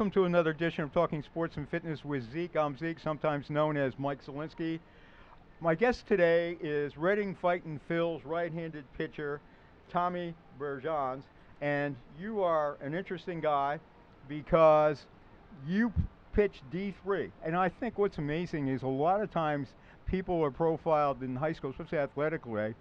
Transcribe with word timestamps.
welcome 0.00 0.10
to 0.10 0.24
another 0.24 0.52
edition 0.52 0.82
of 0.82 0.90
Talking 0.94 1.22
Sports 1.22 1.58
and 1.58 1.68
Fitness 1.68 2.06
with 2.06 2.32
Zeke. 2.32 2.56
I'm 2.56 2.74
Zeke, 2.74 2.98
sometimes 2.98 3.50
known 3.50 3.76
as 3.76 3.98
Mike 3.98 4.24
Zelinsky. 4.24 4.80
My 5.60 5.74
guest 5.74 6.06
today 6.06 6.56
is 6.62 6.96
Reading 6.96 7.34
Fightin 7.34 7.78
Phils 7.86 8.22
right-handed 8.24 8.84
pitcher, 8.96 9.42
Tommy 9.90 10.32
Bergjans, 10.58 11.24
and 11.60 11.96
you 12.18 12.40
are 12.40 12.78
an 12.80 12.94
interesting 12.94 13.42
guy 13.42 13.78
because 14.26 15.04
you 15.66 15.92
pitch 16.32 16.62
D3. 16.72 17.30
And 17.44 17.54
I 17.54 17.68
think 17.68 17.98
what's 17.98 18.16
amazing 18.16 18.68
is 18.68 18.80
a 18.80 18.88
lot 18.88 19.20
of 19.20 19.30
times 19.30 19.68
people 20.06 20.42
are 20.42 20.50
profiled 20.50 21.22
in 21.22 21.36
high 21.36 21.52
school, 21.52 21.72
especially 21.72 21.98
athletically, 21.98 22.74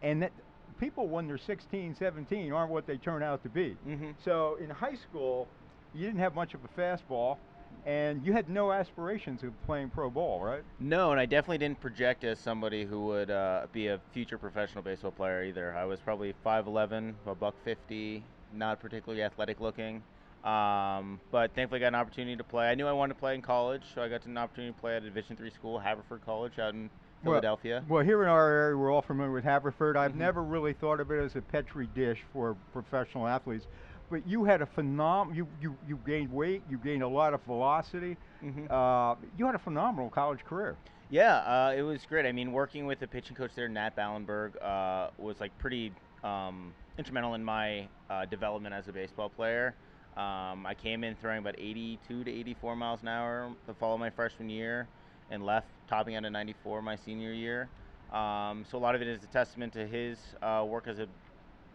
and 0.00 0.22
that 0.22 0.32
people 0.80 1.06
when 1.06 1.26
they're 1.26 1.36
16, 1.36 1.94
17 1.96 2.50
aren't 2.50 2.70
what 2.70 2.86
they 2.86 2.96
turn 2.96 3.22
out 3.22 3.42
to 3.42 3.50
be. 3.50 3.76
Mhm. 3.86 4.14
So 4.24 4.54
in 4.54 4.70
high 4.70 4.94
school, 4.94 5.48
you 5.96 6.06
didn't 6.06 6.20
have 6.20 6.34
much 6.34 6.54
of 6.54 6.60
a 6.64 6.80
fastball, 6.80 7.38
and 7.86 8.24
you 8.24 8.32
had 8.32 8.48
no 8.48 8.70
aspirations 8.72 9.42
of 9.42 9.52
playing 9.64 9.90
pro 9.90 10.10
ball, 10.10 10.40
right? 10.40 10.62
No, 10.78 11.10
and 11.10 11.18
I 11.20 11.26
definitely 11.26 11.58
didn't 11.58 11.80
project 11.80 12.24
as 12.24 12.38
somebody 12.38 12.84
who 12.84 13.06
would 13.06 13.30
uh, 13.30 13.66
be 13.72 13.88
a 13.88 14.00
future 14.12 14.38
professional 14.38 14.82
baseball 14.82 15.10
player 15.12 15.44
either. 15.44 15.74
I 15.74 15.84
was 15.84 16.00
probably 16.00 16.34
5'11", 16.44 17.14
a 17.26 17.34
buck 17.34 17.54
50, 17.64 18.22
not 18.52 18.80
particularly 18.80 19.22
athletic 19.22 19.60
looking. 19.60 20.02
Um, 20.44 21.20
but 21.32 21.54
thankfully, 21.54 21.80
I 21.80 21.82
got 21.82 21.88
an 21.88 21.94
opportunity 21.96 22.36
to 22.36 22.44
play. 22.44 22.68
I 22.68 22.74
knew 22.76 22.86
I 22.86 22.92
wanted 22.92 23.14
to 23.14 23.20
play 23.20 23.34
in 23.34 23.42
college, 23.42 23.82
so 23.94 24.02
I 24.02 24.08
got 24.08 24.26
an 24.26 24.38
opportunity 24.38 24.72
to 24.74 24.80
play 24.80 24.96
at 24.96 25.02
a 25.02 25.06
Division 25.06 25.34
three 25.36 25.50
school, 25.50 25.78
Haverford 25.78 26.24
College, 26.24 26.58
out 26.60 26.74
in 26.74 26.88
Philadelphia. 27.24 27.82
Well, 27.88 28.04
here 28.04 28.22
in 28.22 28.28
our 28.28 28.48
area, 28.48 28.76
we're 28.76 28.92
all 28.92 29.02
familiar 29.02 29.32
with 29.32 29.42
Haverford. 29.42 29.96
I've 29.96 30.12
Mhm. 30.12 30.16
never 30.18 30.44
really 30.44 30.72
thought 30.72 31.00
of 31.00 31.10
it 31.10 31.20
as 31.20 31.34
a 31.34 31.42
petri 31.42 31.88
dish 31.88 32.22
for 32.32 32.54
professional 32.72 33.26
athletes, 33.26 33.66
but 34.10 34.26
you 34.26 34.44
had 34.44 34.62
a 34.62 34.66
phenom. 34.66 35.34
You 35.34 35.46
you 35.60 35.76
you 35.88 35.98
gained 36.06 36.32
weight. 36.32 36.62
You 36.70 36.78
gained 36.78 37.02
a 37.02 37.08
lot 37.08 37.34
of 37.34 37.42
velocity. 37.42 38.16
Mhm. 38.42 38.70
Uh, 38.70 39.16
you 39.36 39.46
had 39.46 39.54
a 39.54 39.58
phenomenal 39.58 40.10
college 40.10 40.44
career. 40.44 40.76
Yeah, 41.08 41.36
uh, 41.36 41.74
it 41.76 41.82
was 41.82 42.04
great. 42.06 42.26
I 42.26 42.32
mean, 42.32 42.52
working 42.52 42.84
with 42.86 42.98
the 42.98 43.06
pitching 43.06 43.36
coach 43.36 43.52
there, 43.54 43.68
Nat 43.68 43.94
Ballenberg, 43.96 44.60
uh, 44.62 45.10
was 45.18 45.38
like 45.40 45.56
pretty 45.58 45.92
um, 46.24 46.72
instrumental 46.98 47.34
in 47.34 47.44
my 47.44 47.86
uh, 48.10 48.24
development 48.24 48.74
as 48.74 48.88
a 48.88 48.92
baseball 48.92 49.28
player. 49.28 49.74
Um, 50.16 50.66
I 50.66 50.74
came 50.74 51.04
in 51.04 51.14
throwing 51.16 51.38
about 51.38 51.54
82 51.58 52.24
to 52.24 52.30
84 52.30 52.74
miles 52.74 53.02
an 53.02 53.08
hour 53.08 53.52
the 53.66 53.74
fall 53.74 53.94
of 53.94 54.00
my 54.00 54.10
freshman 54.10 54.48
year, 54.50 54.88
and 55.30 55.44
left 55.44 55.68
topping 55.88 56.16
out 56.16 56.24
at 56.24 56.32
94 56.32 56.82
my 56.82 56.96
senior 56.96 57.32
year. 57.32 57.68
Um, 58.12 58.64
so 58.70 58.78
a 58.78 58.80
lot 58.80 58.94
of 58.94 59.02
it 59.02 59.08
is 59.08 59.22
a 59.22 59.26
testament 59.26 59.72
to 59.74 59.86
his 59.86 60.18
uh, 60.42 60.64
work 60.66 60.88
as 60.88 60.98
a 60.98 61.06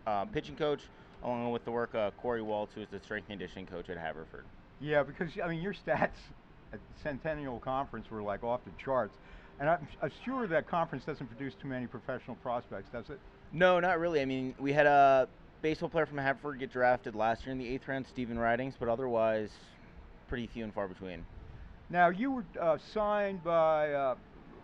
uh, 0.08 0.26
pitching 0.26 0.56
coach, 0.56 0.82
along 1.23 1.52
with 1.52 1.66
the 1.66 1.72
work 1.72 1.94
of 1.94 2.16
Corey 2.17 2.41
Waltz, 2.41 2.73
who 2.73 2.81
is 2.81 2.88
the 2.91 3.00
strength 3.00 3.30
and 3.30 3.39
conditioning 3.39 3.66
coach 3.66 3.89
at 3.89 3.97
Haverford. 3.97 4.45
Yeah, 4.80 5.03
because 5.03 5.31
I 5.44 5.47
mean 5.47 5.61
your 5.61 5.73
stats 5.73 6.17
at 6.73 6.80
the 6.80 7.03
Centennial 7.03 7.59
Conference 7.59 8.09
were 8.09 8.22
like 8.22 8.44
off 8.44 8.61
the 8.66 8.72
charts, 8.83 9.16
and 9.59 9.69
I'm, 9.69 9.88
I'm 10.02 10.11
sure 10.25 10.47
that 10.47 10.67
conference 10.67 11.05
doesn't 11.05 11.27
produce 11.27 11.53
too 11.61 11.67
many 11.67 11.86
professional 11.86 12.36
prospects, 12.38 12.89
does 12.92 13.09
it? 13.09 13.19
No, 13.53 13.80
not 13.80 13.99
really. 13.99 14.22
I 14.22 14.25
mean, 14.25 14.55
we 14.59 14.73
had 14.73 14.86
a 14.86 15.27
baseball 15.61 15.89
player 15.89 16.05
from 16.05 16.17
Haverford 16.17 16.59
get 16.59 16.72
drafted 16.72 17.16
last 17.16 17.45
year 17.45 17.52
in 17.52 17.58
the 17.58 17.67
eighth 17.67 17.88
round, 17.88 18.08
Stephen 18.08 18.39
Ridings, 18.39 18.73
but 18.80 18.89
otherwise, 18.89 19.52
pretty 20.27 20.47
few 20.47 20.64
and 20.64 20.73
far 20.73 20.88
between. 20.88 21.25
Now 21.89 22.09
you 22.09 22.31
were 22.31 22.45
uh, 22.59 22.77
signed 22.94 23.44
by, 23.44 23.92
uh, 23.92 24.16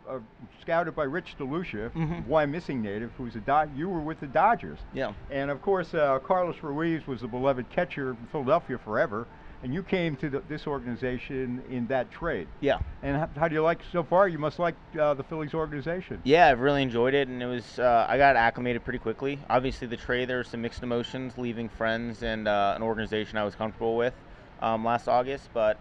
uh, 0.10 0.20
scouted 0.62 0.96
by 0.96 1.04
Rich 1.04 1.36
DeLucia, 1.40 1.92
Mhm. 1.92 2.26
Wyomissing 2.28 2.82
native, 2.82 3.12
who's 3.18 3.36
a 3.36 3.40
Dod- 3.40 3.76
You 3.76 3.90
were 3.90 4.00
with 4.00 4.20
the 4.20 4.28
Dodgers, 4.28 4.80
Yeah. 4.94 5.14
and 5.32 5.50
of 5.52 5.62
course 5.62 5.94
uh, 5.94 6.20
Carlos 6.20 6.56
Ruiz 6.62 7.06
was 7.08 7.24
a 7.24 7.28
beloved 7.28 7.70
catcher 7.70 8.12
in 8.12 8.18
Philadelphia 8.32 8.78
forever, 8.78 9.28
and 9.64 9.74
you 9.74 9.82
came 9.82 10.16
to 10.18 10.30
the, 10.30 10.40
this 10.48 10.68
organization 10.68 11.64
in 11.70 11.88
that 11.88 12.12
trade. 12.12 12.48
Yeah. 12.60 12.78
And 13.02 13.18
how, 13.18 13.30
how 13.38 13.48
do 13.48 13.56
you 13.56 13.64
like 13.64 13.80
so 13.92 14.04
far? 14.04 14.28
You 14.28 14.38
must 14.38 14.60
like 14.60 14.76
uh, 15.00 15.14
the 15.16 15.24
Phillies 15.24 15.54
organization. 15.56 16.20
Yeah, 16.24 16.48
I've 16.48 16.60
really 16.60 16.84
enjoyed 16.84 17.14
it, 17.16 17.28
and 17.28 17.42
it 17.42 17.48
was 17.48 17.80
uh, 17.80 18.06
I 18.08 18.18
got 18.18 18.36
acclimated 18.36 18.84
pretty 18.84 19.00
quickly. 19.00 19.40
Obviously, 19.50 19.88
the 19.88 19.98
trade 19.98 20.30
there 20.30 20.38
were 20.38 20.44
some 20.44 20.62
mixed 20.62 20.84
emotions, 20.84 21.38
leaving 21.38 21.70
friends 21.70 22.22
and 22.24 22.48
uh, 22.48 22.74
an 22.76 22.84
organization 22.84 23.38
I 23.38 23.44
was 23.46 23.56
comfortable 23.56 23.98
with 23.98 24.14
um, 24.62 24.86
last 24.86 25.08
August, 25.08 25.50
but 25.54 25.80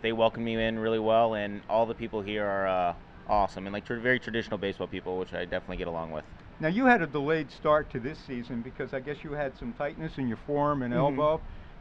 they 0.00 0.12
welcomed 0.12 0.44
me 0.44 0.54
in 0.62 0.78
really 0.78 0.98
well, 0.98 1.34
and 1.34 1.60
all 1.68 1.86
the 1.86 1.94
people 1.94 2.22
here 2.22 2.44
are 2.46 2.66
uh, 2.66 2.94
awesome 3.32 3.66
and 3.66 3.72
like 3.72 3.84
tr- 3.86 3.94
very 3.94 4.20
traditional 4.20 4.58
baseball 4.58 4.86
people, 4.86 5.18
which 5.18 5.32
I 5.32 5.44
definitely 5.44 5.78
get 5.78 5.88
along 5.88 6.12
with. 6.12 6.24
Now 6.60 6.68
you 6.68 6.84
had 6.86 7.02
a 7.02 7.06
delayed 7.06 7.50
start 7.50 7.90
to 7.90 7.98
this 7.98 8.18
season 8.18 8.60
because 8.60 8.92
I 8.92 9.00
guess 9.00 9.24
you 9.24 9.32
had 9.32 9.56
some 9.58 9.72
tightness 9.72 10.18
in 10.18 10.28
your 10.28 10.36
forearm 10.46 10.82
and 10.82 10.92
Mhm. 10.92 10.98
elbow, 10.98 11.40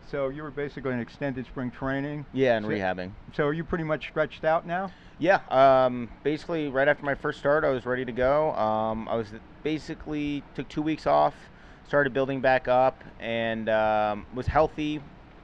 so 0.10 0.30
you 0.30 0.42
were 0.44 0.50
basically 0.50 0.94
in 0.94 1.00
extended 1.00 1.46
spring 1.46 1.70
training. 1.70 2.26
Yeah, 2.34 2.56
and 2.58 2.66
So- 2.66 2.72
rehabbing. 2.72 3.12
So 3.34 3.46
are 3.46 3.54
you 3.54 3.64
pretty 3.66 3.84
much 3.84 4.08
stretched 4.08 4.46
out 4.46 4.66
now? 4.66 4.92
Yeah, 5.20 5.40
um, 5.50 6.10
basically 6.24 6.70
right 6.70 6.88
after 6.88 7.06
my 7.06 7.14
first 7.16 7.40
start, 7.40 7.64
I 7.64 7.70
was 7.70 7.86
ready 7.86 8.06
to 8.06 8.12
go. 8.12 8.54
Um, 8.56 9.08
I 9.10 9.16
was 9.16 9.32
basically 9.62 10.42
took 10.56 10.68
two 10.70 10.82
weeks 10.82 11.06
off, 11.06 11.36
started 11.86 12.14
building 12.14 12.40
back 12.42 12.68
up, 12.68 13.04
and 13.20 13.68
um, 13.70 14.26
was 14.34 14.48
healthy, 14.48 15.02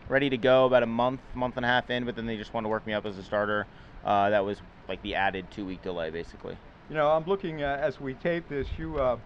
ready 0.10 0.30
to 0.32 0.38
go 0.38 0.66
about 0.66 0.82
a 0.84 0.88
month, 0.88 1.20
month 1.36 1.58
and 1.58 1.66
a 1.66 1.70
half 1.70 1.90
in. 1.92 2.06
But 2.06 2.16
then 2.16 2.26
they 2.26 2.38
just 2.38 2.54
wanted 2.54 2.64
to 2.66 2.70
work 2.70 2.88
me 2.88 2.94
up 2.94 3.06
as 3.06 3.18
a 3.20 3.24
starter. 3.24 3.68
Uh, 4.08 4.30
that 4.30 4.44
was 4.44 4.58
like 4.88 5.02
the 5.04 5.14
added 5.14 5.46
two 5.52 5.66
week 5.66 5.82
delay, 5.84 6.10
basically. 6.10 6.58
You 6.90 6.96
know, 6.96 7.10
I'm 7.12 7.26
looking 7.26 7.62
uh, 7.62 7.78
as 7.82 8.00
we 8.00 8.14
tape 8.14 8.48
this. 8.48 8.66
You, 8.78 8.98
uh, 8.98 9.18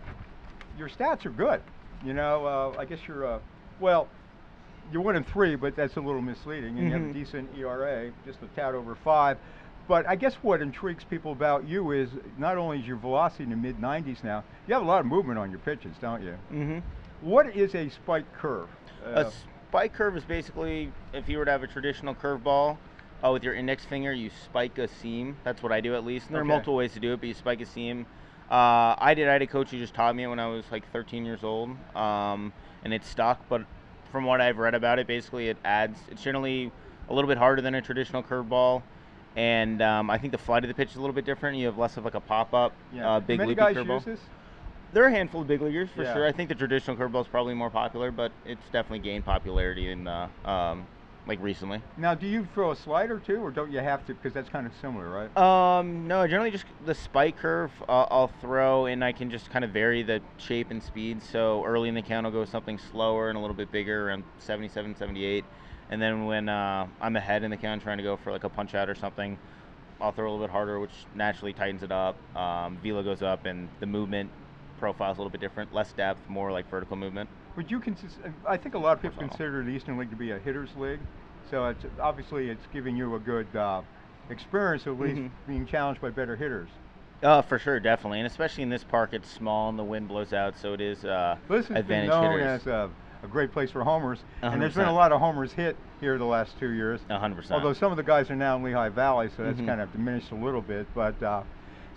your 0.77 0.89
stats 0.89 1.23
are 1.27 1.29
good. 1.29 1.61
You 2.03 2.15
know, 2.15 2.45
uh, 2.47 2.79
I 2.79 2.85
guess 2.85 2.97
you're, 3.07 3.25
uh, 3.35 3.39
well, 3.79 4.07
you're 4.91 5.03
one 5.03 5.15
in 5.15 5.23
three, 5.23 5.55
but 5.55 5.75
that's 5.75 5.97
a 5.97 6.01
little 6.01 6.21
misleading. 6.23 6.79
And 6.79 6.87
you 6.87 6.91
have 6.93 7.01
a 7.03 7.05
Mhm. 7.05 7.13
decent 7.13 7.49
ERA, 7.55 8.11
just 8.25 8.41
a 8.41 8.47
tad 8.47 8.73
over 8.73 8.95
five. 8.95 9.37
But 9.87 10.09
I 10.09 10.15
guess 10.15 10.33
what 10.35 10.61
intrigues 10.63 11.03
people 11.03 11.31
about 11.31 11.67
you 11.67 11.91
is 11.91 12.09
not 12.39 12.57
only 12.57 12.79
is 12.79 12.87
your 12.87 12.97
velocity 12.97 13.43
in 13.43 13.51
the 13.51 13.55
mid 13.55 13.79
90s 13.79 14.23
now, 14.23 14.43
you 14.67 14.73
have 14.73 14.81
a 14.81 14.85
lot 14.85 15.01
of 15.01 15.05
movement 15.05 15.37
on 15.37 15.51
your 15.51 15.59
pitches, 15.59 15.95
don't 16.01 16.23
you? 16.23 16.35
Mm-hmm. 16.51 16.79
What 17.21 17.55
is 17.55 17.75
a 17.75 17.87
spike 17.89 18.25
curve? 18.33 18.69
A 19.05 19.31
spike 19.69 19.93
curve 19.93 20.17
is 20.17 20.23
basically 20.23 20.91
if 21.13 21.29
you 21.29 21.37
were 21.37 21.45
to 21.45 21.51
have 21.51 21.61
a 21.61 21.67
traditional 21.67 22.15
curveball. 22.15 22.77
Uh, 23.23 23.31
with 23.31 23.43
your 23.43 23.53
index 23.53 23.85
finger, 23.85 24.11
you 24.11 24.31
spike 24.45 24.77
a 24.79 24.87
seam. 24.87 25.37
That's 25.43 25.61
what 25.61 25.71
I 25.71 25.79
do 25.79 25.93
at 25.95 26.03
least. 26.03 26.27
And 26.27 26.35
there 26.35 26.41
Okay. 26.41 26.47
are 26.51 26.53
multiple 26.55 26.75
ways 26.75 26.93
to 26.93 26.99
do 26.99 27.13
it, 27.13 27.19
but 27.19 27.27
you 27.27 27.35
spike 27.35 27.61
a 27.61 27.65
seam. 27.65 28.05
Uh, 28.49 28.95
I 28.97 29.13
did. 29.13 29.27
I 29.29 29.33
had 29.33 29.41
a 29.41 29.47
coach 29.47 29.69
who 29.71 29.77
just 29.77 29.93
taught 29.93 30.15
me 30.15 30.23
it 30.23 30.27
when 30.27 30.39
I 30.39 30.47
was 30.47 30.65
like 30.71 30.91
13 30.91 31.25
years 31.25 31.43
old, 31.43 31.69
um, 31.95 32.51
and 32.83 32.93
it 32.93 33.05
stuck. 33.05 33.47
But 33.47 33.65
from 34.11 34.25
what 34.25 34.41
I've 34.41 34.57
read 34.57 34.73
about 34.75 34.99
it, 34.99 35.07
basically 35.07 35.49
it 35.49 35.57
adds. 35.63 35.99
It's 36.09 36.21
generally 36.21 36.71
a 37.09 37.13
little 37.13 37.27
bit 37.27 37.37
harder 37.37 37.61
than 37.61 37.75
a 37.75 37.81
traditional 37.81 38.23
curveball, 38.23 38.81
and 39.35 39.81
um, 39.81 40.09
I 40.09 40.17
think 40.17 40.31
the 40.31 40.37
flight 40.37 40.63
of 40.63 40.67
the 40.67 40.73
pitch 40.73 40.89
is 40.89 40.95
a 40.97 40.99
little 40.99 41.13
bit 41.13 41.23
different. 41.25 41.57
You 41.57 41.67
have 41.67 41.77
less 41.77 41.95
of 41.97 42.03
like 42.03 42.15
a 42.15 42.19
pop 42.19 42.53
up, 42.53 42.73
yeah. 42.93 43.07
uh, 43.09 43.19
big 43.19 43.37
many 43.37 43.49
loopy 43.49 43.59
guys 43.61 43.75
curveball. 43.77 43.95
use 43.95 44.05
this? 44.05 44.19
There 44.93 45.03
are 45.05 45.07
a 45.07 45.11
handful 45.11 45.41
of 45.41 45.47
big 45.47 45.61
leaguers 45.61 45.89
for 45.95 46.03
Yeah. 46.03 46.13
sure. 46.13 46.27
I 46.27 46.33
think 46.33 46.49
the 46.49 46.55
traditional 46.55 46.97
curveball 46.97 47.21
is 47.21 47.27
probably 47.27 47.53
more 47.53 47.69
popular, 47.69 48.11
but 48.11 48.33
it's 48.45 48.65
definitely 48.73 48.99
gained 48.99 49.23
popularity 49.23 49.89
in 49.89 50.05
uh, 50.07 50.27
um, 50.43 50.85
like 51.27 51.41
recently. 51.41 51.81
Now, 51.97 52.15
do 52.15 52.25
you 52.25 52.47
throw 52.53 52.71
a 52.71 52.75
slider 52.75 53.19
too, 53.19 53.37
or 53.37 53.51
don't 53.51 53.71
you 53.71 53.79
have 53.79 54.05
to? 54.07 54.13
Because 54.13 54.33
that's 54.33 54.49
kind 54.49 54.65
of 54.65 54.73
similar, 54.81 55.09
right? 55.09 55.37
Um, 55.37 56.07
no, 56.07 56.25
generally 56.27 56.51
just 56.51 56.65
the 56.85 56.95
spike 56.95 57.37
curve 57.37 57.71
uh, 57.87 58.05
I'll 58.09 58.31
throw, 58.41 58.87
and 58.87 59.03
I 59.03 59.11
can 59.11 59.29
just 59.29 59.49
kind 59.49 59.63
of 59.63 59.71
vary 59.71 60.03
the 60.03 60.21
shape 60.37 60.71
and 60.71 60.81
speed. 60.81 61.21
So 61.21 61.63
early 61.63 61.89
in 61.89 61.95
the 61.95 62.01
count, 62.01 62.25
I'll 62.25 62.31
go 62.31 62.45
something 62.45 62.77
slower 62.77 63.29
and 63.29 63.37
a 63.37 63.41
little 63.41 63.55
bit 63.55 63.71
bigger, 63.71 64.07
around 64.07 64.23
77, 64.39 64.95
78. 64.95 65.45
And 65.89 66.01
then 66.01 66.25
when 66.25 66.49
uh, 66.49 66.87
I'm 66.99 67.15
ahead 67.15 67.43
in 67.43 67.51
the 67.51 67.57
count, 67.57 67.83
trying 67.83 67.97
to 67.97 68.03
go 68.03 68.17
for 68.17 68.31
like 68.31 68.43
a 68.43 68.49
punch 68.49 68.73
out 68.75 68.89
or 68.89 68.95
something, 68.95 69.37
I'll 69.99 70.11
throw 70.11 70.29
a 70.29 70.31
little 70.31 70.45
bit 70.45 70.51
harder, 70.51 70.79
which 70.79 70.91
naturally 71.13 71.53
tightens 71.53 71.83
it 71.83 71.91
up. 71.91 72.15
Um, 72.35 72.77
velo 72.81 73.03
goes 73.03 73.21
up, 73.21 73.45
and 73.45 73.69
the 73.79 73.85
movement 73.85 74.31
profile 74.79 75.11
is 75.11 75.17
a 75.17 75.21
little 75.21 75.31
bit 75.31 75.41
different, 75.41 75.73
less 75.73 75.93
depth, 75.93 76.27
more 76.27 76.51
like 76.51 76.69
vertical 76.69 76.95
movement. 76.97 77.29
Would 77.55 77.69
you 77.69 77.79
consist? 77.79 78.17
I 78.47 78.57
think 78.57 78.75
a 78.75 78.79
lot 78.79 78.93
of 78.97 79.01
people 79.01 79.17
consider 79.19 79.63
the 79.63 79.71
Eastern 79.71 79.97
League 79.97 80.09
to 80.09 80.15
be 80.15 80.31
a 80.31 80.39
hitters' 80.39 80.69
league, 80.77 80.99
so 81.49 81.65
it's 81.67 81.85
obviously 82.01 82.49
it's 82.49 82.65
giving 82.71 82.95
you 82.95 83.15
a 83.15 83.19
good 83.19 83.53
uh, 83.55 83.81
experience, 84.29 84.87
at 84.87 84.97
least 84.99 85.17
Mhm. 85.19 85.31
being 85.47 85.65
challenged 85.65 86.01
by 86.01 86.09
better 86.09 86.35
hitters. 86.35 86.69
Uh, 87.21 87.41
for 87.41 87.59
sure, 87.59 87.79
definitely, 87.79 88.19
and 88.19 88.25
especially 88.25 88.63
in 88.63 88.69
this 88.69 88.83
park, 88.83 89.09
it's 89.13 89.29
small 89.29 89.69
and 89.69 89.77
the 89.77 89.83
wind 89.83 90.07
blows 90.07 90.33
out, 90.33 90.57
so 90.57 90.73
it 90.73 90.81
is 90.81 91.03
uh, 91.05 91.35
This 91.49 91.67
has 91.67 91.85
been 91.85 92.07
known 92.07 92.31
hitters. 92.39 92.61
as 92.61 92.67
a, 92.67 92.89
a 93.21 93.27
great 93.27 93.51
place 93.51 93.69
for 93.69 93.83
homers, 93.83 94.23
and 94.41 94.61
there's 94.61 94.73
been 94.75 94.87
a 94.87 94.93
lot 94.93 95.11
of 95.11 95.19
homers 95.19 95.51
hit 95.51 95.75
here 95.99 96.17
the 96.17 96.25
last 96.25 96.57
two 96.57 96.69
years. 96.71 97.01
A 97.09 97.19
hundred 97.19 97.35
percent. 97.35 97.53
Although 97.61 97.73
some 97.73 97.91
of 97.91 97.97
the 97.97 98.03
guys 98.03 98.31
are 98.31 98.35
now 98.35 98.55
in 98.55 98.63
Lehigh 98.63 98.89
Valley, 98.89 99.29
so 99.35 99.43
that's 99.43 99.59
Mhm. 99.59 99.67
kind 99.67 99.81
of 99.81 99.91
diminished 99.91 100.31
a 100.31 100.35
little 100.35 100.61
bit. 100.61 100.87
But 100.95 101.21
uh, 101.21 101.43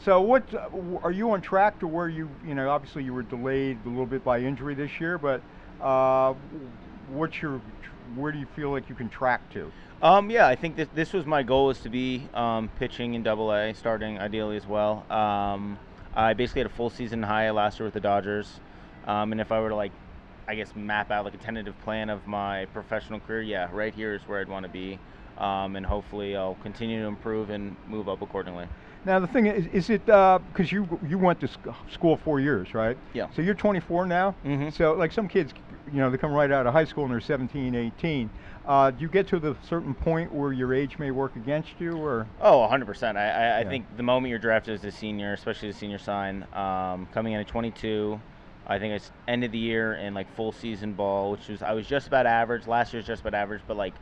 so, 0.03 0.21
what 0.21 0.53
uh, 0.55 0.69
are 1.03 1.13
you 1.13 1.31
on 1.31 1.41
track 1.41 1.79
to 1.81 1.87
where 1.87 2.09
you? 2.09 2.29
You 2.47 2.55
know, 2.55 2.69
obviously 2.69 3.05
you 3.05 3.15
were 3.15 3.23
delayed 3.23 3.79
a 3.85 3.89
little 3.89 4.07
bit 4.07 4.25
by 4.25 4.41
injury 4.41 4.75
this 4.75 5.01
year, 5.01 5.19
but 5.19 5.43
uh, 5.81 6.35
what's 7.09 7.41
your? 7.41 7.61
Where 8.15 8.33
do 8.33 8.39
you 8.39 8.47
feel 8.55 8.71
like 8.71 8.89
you 8.89 8.95
can 8.95 9.09
track 9.09 9.51
to? 9.53 9.71
Um, 10.03 10.31
yeah, 10.31 10.47
I 10.47 10.57
think 10.57 10.77
this 10.77 10.89
this 10.95 11.13
was 11.13 11.25
my 11.25 11.43
goal 11.43 11.71
is 11.71 11.79
to 11.81 11.89
be 11.89 12.29
um, 12.35 12.69
pitching 12.79 13.15
in 13.15 13.23
Double 13.23 13.53
A, 13.53 13.73
starting 13.73 14.19
ideally 14.19 14.57
as 14.57 14.67
well. 14.67 15.11
Um, 15.11 15.79
I 16.15 16.35
basically 16.35 16.61
had 16.61 16.71
a 16.71 16.75
full 16.75 16.91
season 16.91 17.23
high 17.23 17.51
last 17.51 17.79
year 17.79 17.87
with 17.87 17.95
the 17.95 18.01
Dodgers, 18.01 18.61
um, 19.07 19.33
and 19.33 19.41
if 19.41 19.51
I 19.51 19.61
were 19.61 19.71
to 19.71 19.77
like 19.77 19.93
I 20.47 20.55
guess, 20.55 20.75
map 20.75 21.11
out 21.11 21.25
like 21.25 21.35
a 21.35 21.39
tentative 21.39 21.79
plan 21.83 22.11
of 22.11 22.27
my 22.27 22.67
professional 22.67 23.21
career, 23.21 23.43
yeah, 23.43 23.69
right 23.73 23.95
here 23.95 24.15
is 24.15 24.23
where 24.23 24.41
I'd 24.41 24.49
want 24.49 24.65
to 24.65 24.73
be. 24.73 24.99
Um, 25.39 25.75
and 25.75 25.85
hopefully 25.85 26.37
I'll 26.37 26.55
continue 26.63 27.01
to 27.01 27.09
improve 27.09 27.51
and 27.51 27.75
move 27.89 28.09
up 28.09 28.23
accordingly. 28.23 28.67
Now 29.05 29.19
the 29.19 29.27
thing 29.27 29.47
is, 29.47 29.67
is 29.67 29.91
it 29.91 30.07
because 30.07 30.41
uh, 30.61 30.65
you 30.71 31.01
you 31.07 31.19
went 31.19 31.41
to 31.41 31.49
sc- 31.49 31.59
school 31.91 32.17
four 32.17 32.41
years, 32.41 32.73
right? 32.73 32.97
Yeah. 33.13 33.29
So 33.35 33.43
you're 33.43 33.55
24 33.55 34.07
now. 34.07 34.35
Mm-hmm. 34.45 34.71
So 34.71 34.93
like 34.93 35.13
some 35.13 35.29
kids, 35.29 35.53
you 35.93 35.99
know, 35.99 36.09
they 36.09 36.19
come 36.19 36.33
right 36.33 36.51
out 36.51 36.67
of 36.67 36.73
high 36.73 36.85
school 36.85 37.05
and 37.05 37.13
they're 37.13 37.21
17, 37.21 37.75
18. 37.75 38.31
Uh, 38.67 38.91
do 38.91 39.03
you 39.03 39.09
get 39.09 39.29
to 39.29 39.39
the 39.39 39.55
certain 39.63 39.93
point 39.93 40.33
where 40.33 40.53
your 40.53 40.73
age 40.73 40.99
may 40.99 41.11
work 41.11 41.37
against 41.37 41.69
you, 41.79 41.97
or? 41.99 42.27
Oh, 42.41 42.67
100%. 42.71 43.17
I, 43.17 43.29
I, 43.29 43.61
I 43.61 43.65
think 43.65 43.85
the 43.97 44.03
moment 44.03 44.31
you're 44.31 44.39
drafted 44.39 44.75
as 44.75 44.85
a 44.85 44.91
senior, 44.91 45.35
especially 45.35 45.71
the 45.71 45.77
senior 45.77 45.99
sign, 45.99 46.47
um, 46.55 47.07
coming 47.13 47.35
in 47.35 47.41
at 47.41 47.47
22, 47.47 48.19
I 48.67 48.79
think 48.79 48.95
it's 48.95 49.11
end 49.29 49.45
of 49.45 49.53
the 49.53 49.59
year 49.59 49.93
and 49.93 50.15
like 50.15 50.35
full 50.35 50.53
season 50.53 50.95
ball, 50.95 51.31
which 51.31 51.49
was 51.49 51.63
I 51.63 51.73
was 51.73 51.87
just 51.87 52.07
about 52.07 52.27
average. 52.27 52.67
Last 52.67 52.93
year 52.93 53.01
was 53.01 53.07
just 53.07 53.21
about 53.21 53.35
average, 53.35 53.63
but 53.67 53.77
like 53.77 53.95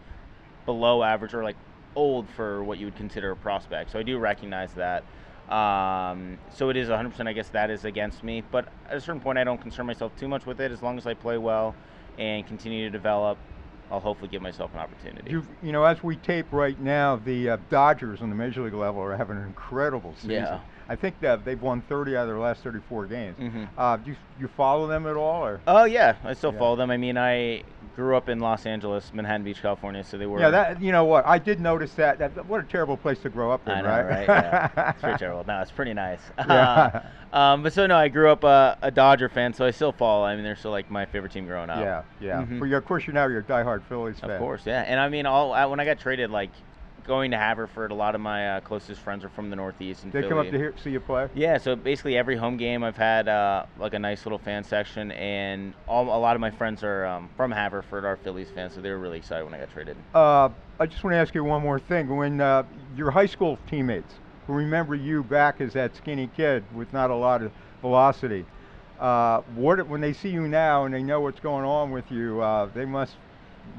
below 0.67 1.03
average 1.03 1.35
or 1.35 1.43
like 1.43 1.57
old 1.97 2.29
for 2.31 2.63
what 2.65 2.79
you 2.79 2.87
would 2.87 2.97
consider 2.97 3.33
a 3.33 3.37
prospect. 3.37 3.91
So 3.91 3.99
I 3.99 4.03
do 4.03 4.19
recognize 4.19 4.73
that. 4.75 5.05
Um, 5.53 6.39
so 6.55 6.71
it 6.71 6.77
is 6.77 6.89
100%. 6.89 7.27
I 7.27 7.33
guess 7.33 7.49
that 7.51 7.71
is 7.71 7.85
against 7.85 8.23
me, 8.23 8.43
but 8.51 8.69
at 8.89 8.97
a 8.97 9.01
certain 9.01 9.21
point, 9.21 9.39
I 9.39 9.45
don't 9.45 9.61
concern 9.61 9.87
myself 9.87 10.17
too 10.17 10.29
much 10.29 10.47
with 10.47 10.61
it. 10.61 10.71
As 10.71 10.83
long 10.83 10.97
as 10.97 11.07
I 11.07 11.15
play 11.15 11.37
well 11.39 11.75
and 12.17 12.47
continue 12.47 12.85
to 12.85 12.91
develop, 12.91 13.39
I'll 13.93 14.01
hopefully 14.01 14.31
give 14.31 14.41
myself 14.41 14.73
an 14.73 14.81
opportunity. 14.81 15.31
You, 15.31 15.47
you 15.63 15.71
know, 15.71 15.85
as 15.85 16.03
we 16.03 16.17
tape 16.17 16.47
right 16.51 16.81
now, 16.81 17.17
the 17.17 17.51
uh, 17.51 17.57
Dodgers 17.69 18.23
on 18.23 18.31
the 18.31 18.35
major 18.35 18.63
league 18.63 18.73
level 18.73 19.03
are 19.03 19.15
having 19.15 19.37
an 19.37 19.45
incredible 19.45 20.15
season. 20.17 20.31
Yeah. 20.31 20.61
I 20.89 20.97
think 20.97 21.21
that 21.21 21.45
they've 21.45 21.61
won 21.61 21.83
30 21.83 22.17
out 22.17 22.23
of 22.23 22.29
their 22.29 22.39
last 22.39 22.63
34 22.63 23.07
games. 23.07 23.39
Mhm. 23.39 23.69
Uh, 23.77 23.99
do 23.99 24.11
you, 24.11 24.17
you 24.41 24.49
follow 24.49 24.87
them 24.87 25.07
at 25.07 25.17
all, 25.17 25.45
or? 25.45 25.61
Oh 25.67 25.85
yeah, 25.85 26.17
I 26.25 26.33
still 26.33 26.53
Yeah. 26.55 26.59
follow 26.59 26.77
them. 26.77 26.91
I 26.91 26.97
mean, 26.97 27.19
I 27.19 27.65
grew 27.95 28.17
up 28.17 28.29
in 28.29 28.41
Los 28.41 28.65
Angeles, 28.67 29.13
Manhattan 29.13 29.45
Beach, 29.45 29.61
California, 29.61 30.03
so 30.03 30.17
they 30.17 30.27
were. 30.27 30.41
Yeah, 30.41 30.51
that 30.51 30.83
you 30.83 30.93
know 30.93 31.05
what? 31.05 31.27
I 31.27 31.39
did 31.39 31.61
notice 31.61 31.93
that. 31.95 32.19
That 32.19 32.47
what 32.47 32.61
a 32.61 32.65
terrible 32.65 32.97
place 32.97 33.19
to 33.21 33.29
grow 33.29 33.51
up 33.53 33.67
in, 33.67 33.73
I 33.73 33.81
know, 33.81 33.89
right? 33.89 34.05
right? 34.07 34.29
Yeah. 34.29 34.91
it's 34.91 35.01
pretty 35.01 35.19
terrible. 35.25 35.45
No, 35.47 35.61
it's 35.61 35.71
pretty 35.71 35.95
nice. 35.95 36.21
Yeah. 36.39 37.07
um, 37.33 37.63
but 37.63 37.73
so 37.73 37.87
no, 37.87 37.97
I 37.97 38.09
grew 38.09 38.31
up 38.31 38.45
uh, 38.45 38.77
a 38.83 38.91
Dodger 38.91 39.29
fan, 39.29 39.53
so 39.53 39.65
I 39.65 39.71
still 39.71 39.93
follow. 39.93 40.25
I 40.25 40.35
mean, 40.35 40.45
they're 40.45 40.57
still 40.57 40.71
like 40.71 40.91
my 40.91 41.05
favorite 41.07 41.33
team 41.33 41.47
growing 41.47 41.71
up. 41.71 41.81
Yeah, 41.81 42.03
yeah. 42.21 42.43
Mhm. 42.45 42.69
You, 42.69 42.77
of 42.77 42.85
course, 42.85 43.07
you're 43.07 43.15
now 43.15 43.27
you're 43.27 43.41
a 43.41 43.45
diehard 43.45 43.83
Phillies 43.89 44.21
fan. 44.21 44.31
Of 44.31 44.39
course, 44.41 44.63
yeah. 44.65 44.83
And 44.83 44.99
I 44.99 45.09
mean, 45.09 45.27
all 45.27 45.53
I, 45.53 45.67
when 45.67 45.81
I 45.81 45.85
got 45.85 45.99
traded, 45.99 46.31
like 46.31 46.51
going 47.07 47.31
to 47.33 47.37
Haverford, 47.37 47.91
a 47.91 47.95
lot 47.95 48.15
of 48.15 48.21
my 48.21 48.57
uh, 48.57 48.61
closest 48.61 49.01
friends 49.01 49.25
are 49.25 49.29
from 49.29 49.51
the 49.51 49.57
Northeast 49.57 50.05
and 50.05 50.13
They 50.13 50.21
Philly. 50.21 50.29
come 50.31 50.39
up 50.39 50.51
to 50.51 50.59
hear, 50.59 50.75
see 50.83 50.91
you 50.91 51.01
play. 51.01 51.29
Yeah, 51.35 51.59
so 51.59 51.75
basically 51.75 52.17
every 52.17 52.37
home 52.37 52.57
game 52.57 52.85
I've 52.85 52.97
had 52.97 53.29
uh, 53.29 53.67
like 53.79 53.95
a 53.95 53.99
nice 53.99 54.25
little 54.25 54.39
fan 54.39 54.65
section, 54.65 55.11
and 55.13 55.75
all, 55.89 56.05
a 56.05 56.19
lot 56.19 56.37
of 56.37 56.41
my 56.41 56.51
friends 56.51 56.83
are 56.85 57.05
um, 57.07 57.29
from 57.37 57.51
Haverford, 57.51 58.05
are 58.05 58.17
Phillies 58.17 58.49
fans, 58.55 58.75
so 58.75 58.81
they 58.81 58.91
were 58.91 58.99
really 58.99 59.19
excited 59.19 59.45
when 59.45 59.55
I 59.55 59.59
got 59.59 59.71
traded. 59.73 59.97
Uh, 60.15 60.49
I 60.79 60.87
just 60.87 61.03
want 61.03 61.15
to 61.15 61.19
ask 61.19 61.35
you 61.35 61.45
one 61.45 61.63
more 61.63 61.79
thing. 61.79 62.15
When 62.17 62.41
uh, 62.41 62.65
your 62.97 63.11
high 63.11 63.27
school 63.27 63.59
teammates 63.69 64.15
who 64.47 64.53
remember 64.55 64.95
you 64.95 65.23
back 65.23 65.61
as 65.61 65.73
that 65.75 65.95
skinny 65.97 66.29
kid 66.37 66.65
with 66.75 66.93
not 66.93 67.11
a 67.11 67.15
lot 67.15 67.43
of 67.43 67.53
velocity, 67.81 68.45
uh, 69.01 69.41
what 69.55 69.87
when 69.89 70.01
they 70.01 70.13
see 70.13 70.29
you 70.29 70.47
now 70.47 70.85
and 70.85 70.95
they 70.95 71.03
know 71.03 71.21
what's 71.21 71.41
going 71.41 71.65
on 71.65 71.91
with 71.91 72.11
you, 72.11 72.41
uh, 72.41 72.67
they 72.75 72.85
must. 72.85 73.17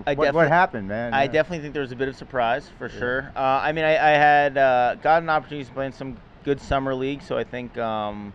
I 0.06 0.16
what, 0.16 0.34
what 0.34 0.48
happened, 0.48 0.88
man? 0.88 1.14
I 1.14 1.24
Yeah. 1.24 1.32
definitely 1.32 1.60
think 1.60 1.74
there 1.74 1.82
was 1.82 1.92
a 1.92 1.96
bit 1.96 2.08
of 2.08 2.16
surprise 2.16 2.70
for 2.78 2.90
Yeah. 2.90 3.00
sure. 3.00 3.32
Uh, 3.36 3.40
I 3.64 3.72
mean, 3.72 3.86
I, 3.86 3.94
I 3.94 4.12
had 4.12 4.58
uh, 4.58 4.96
got 4.96 5.22
an 5.24 5.30
opportunity 5.30 5.66
to 5.66 5.74
play 5.74 5.86
in 5.86 5.92
some 5.92 6.18
good 6.44 6.60
summer 6.60 6.94
league, 6.94 7.22
so 7.22 7.38
I 7.38 7.44
think 7.44 7.78
um, 7.78 8.34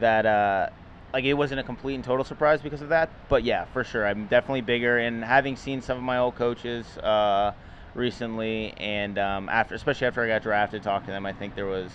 that 0.00 0.26
uh, 0.26 0.68
like 1.12 1.24
it 1.24 1.34
wasn't 1.34 1.60
a 1.60 1.64
complete 1.64 1.94
and 1.94 2.04
total 2.04 2.24
surprise 2.24 2.60
because 2.62 2.82
of 2.82 2.88
that. 2.90 3.10
But 3.28 3.44
yeah, 3.44 3.64
for 3.66 3.84
sure, 3.84 4.06
I'm 4.06 4.26
definitely 4.26 4.62
bigger. 4.62 4.98
And 4.98 5.24
having 5.24 5.56
seen 5.56 5.82
some 5.82 5.96
of 5.98 6.04
my 6.04 6.18
old 6.18 6.36
coaches 6.36 6.98
uh, 6.98 7.52
recently, 7.94 8.74
and 8.78 9.18
um, 9.18 9.48
after, 9.48 9.74
especially 9.74 10.06
after 10.06 10.22
I 10.22 10.28
got 10.28 10.42
drafted, 10.42 10.82
talking 10.82 11.06
to 11.06 11.12
them, 11.12 11.26
I 11.26 11.32
think 11.32 11.54
there 11.54 11.66
was 11.66 11.90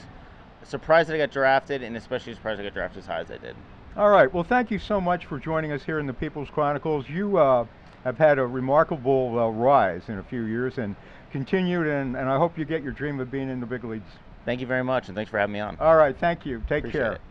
a 0.62 0.66
surprise 0.66 1.08
that 1.08 1.16
I 1.16 1.18
got 1.18 1.31
drafted, 1.31 1.84
and 1.84 1.96
especially 1.98 2.34
surprised 2.34 2.60
I 2.60 2.64
got 2.64 2.74
drafted 2.74 3.00
as 3.00 3.08
high 3.08 3.20
as 3.20 3.31
I 3.31 3.38
did. 3.38 3.56
All 3.96 4.10
right. 4.10 4.31
Well, 4.31 4.44
thank 4.44 4.72
you 4.72 4.80
so 4.80 5.00
much 5.00 5.25
for 5.25 5.38
joining 5.40 5.72
us 5.72 5.84
here 5.84 6.00
in 6.00 6.08
the 6.08 6.14
People's 6.14 6.50
Chronicles. 6.50 7.08
You 7.08 7.38
uh, 7.38 7.66
have 8.04 8.18
had 8.18 8.40
a 8.40 8.46
remarkable 8.46 9.40
uh, 9.40 9.50
rise 9.50 10.04
in 10.08 10.18
a 10.18 10.24
few 10.24 10.44
years 10.44 10.78
and 10.78 10.96
continued, 11.32 11.88
and, 11.88 12.16
and 12.16 12.30
I 12.30 12.38
hope 12.38 12.58
you 12.58 12.66
get 12.66 12.84
your 12.84 12.92
dream 12.92 13.20
of 13.20 13.32
being 13.32 13.50
in 13.50 13.60
the 13.60 13.66
big 13.66 13.84
leagues. 13.84 14.10
Thank 14.46 14.62
you 14.62 14.68
very 14.68 14.84
much, 14.84 15.08
and 15.08 15.16
thanks 15.16 15.32
for 15.32 15.40
having 15.40 15.54
me 15.54 15.60
on. 15.60 15.78
All 15.80 15.96
right. 15.96 16.18
Thank 16.18 16.46
you. 16.46 16.60
Take 16.68 16.80
Appreciate 16.80 17.02
care. 17.02 17.14
it. 17.14 17.22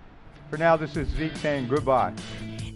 For 0.50 0.58
now, 0.58 0.76
this 0.76 0.96
is 0.96 1.08
Zeke 1.08 1.36
saying 1.36 1.68
goodbye. 1.68 2.12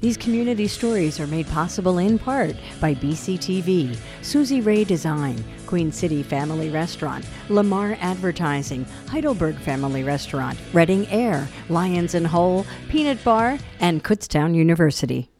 These 0.01 0.17
community 0.17 0.67
stories 0.67 1.19
are 1.21 1.27
made 1.27 1.47
possible 1.49 1.99
in 1.99 2.19
part 2.19 2.55
by 2.81 2.95
BCTV, 2.95 3.99
Susie 4.23 4.61
Ray 4.61 4.85
Design, 4.85 5.43
Queen 5.67 5.91
City 5.91 6.23
Family 6.23 6.71
Restaurant, 6.71 7.27
Lamar 7.49 7.97
Advertising, 8.01 8.85
Heidelberg 9.09 9.57
Family 9.57 10.05
Restaurant, 10.05 10.59
Reading 10.73 11.07
Air, 11.09 11.49
Lions 11.69 12.15
and 12.15 12.27
Hole, 12.27 12.67
Peanut 12.89 13.23
Bar, 13.25 13.59
and 13.81 14.05
Kutztown 14.05 14.55
University. 14.55 15.31